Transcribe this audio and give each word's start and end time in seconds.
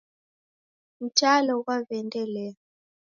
Mtalo 1.03 1.53
ghwaw'eendelea. 1.63 2.53